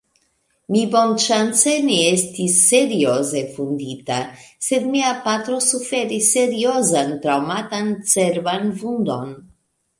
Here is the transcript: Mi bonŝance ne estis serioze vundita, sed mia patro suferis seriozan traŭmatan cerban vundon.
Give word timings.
Mi 0.75 0.79
bonŝance 0.93 1.73
ne 1.89 1.97
estis 2.13 2.55
serioze 2.69 3.43
vundita, 3.59 4.19
sed 4.69 4.89
mia 4.97 5.13
patro 5.29 5.61
suferis 5.69 6.33
seriozan 6.39 7.17
traŭmatan 7.29 7.97
cerban 8.17 8.71
vundon. 8.85 9.35